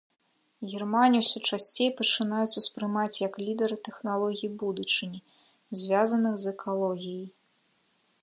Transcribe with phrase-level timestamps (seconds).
[0.71, 5.19] Германію ўсё часцей пачынаюць успрымаць як лідара тэхналогій будучыні,
[5.83, 7.27] звязаных з экалогіяй.